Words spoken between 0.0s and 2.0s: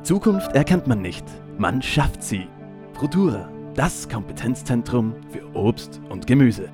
Die Zukunft erkennt man nicht, man